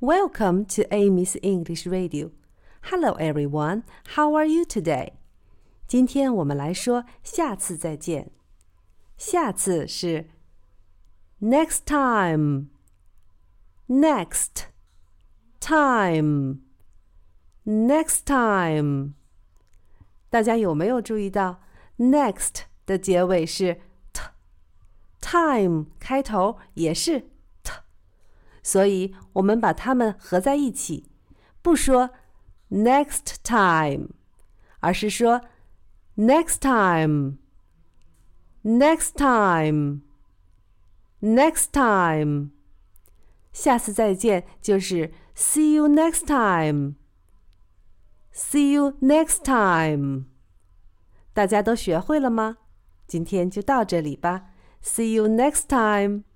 [0.00, 2.30] Welcome to Amy's English Radio.
[2.82, 3.82] Hello, everyone.
[4.14, 5.14] How are you today?
[5.88, 8.30] 今天我们来说下次再见。
[9.16, 10.26] 下次是
[11.40, 12.68] next time,
[13.88, 14.66] next
[15.58, 16.60] time,
[17.64, 19.14] next time。
[20.30, 21.60] 大家有没有注意到
[21.96, 23.80] next 的结尾是
[24.12, 27.26] t，time 开头也是 t，
[28.68, 31.06] 所以我们把它们合在一起，
[31.62, 32.10] 不说
[32.70, 34.10] next time，
[34.80, 35.40] 而是说
[36.18, 37.32] next time，next
[41.22, 42.50] time，next time。
[43.54, 46.96] 下次再见就是 see you next time。
[48.34, 50.26] See you next time。
[51.32, 52.58] 大家都学会了吗？
[53.06, 54.50] 今天就到这里吧。
[54.82, 56.27] See you next time。